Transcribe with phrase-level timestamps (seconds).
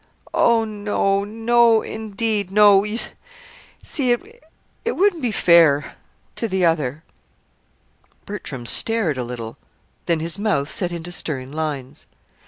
[0.33, 2.83] "Oh, no no, indeed, no!
[2.83, 2.97] You
[3.83, 5.93] see it wouldn't be fair
[6.37, 7.03] to the other."
[8.25, 9.57] Bertram stared a little.
[10.07, 12.07] Then his mouth set into stern lines.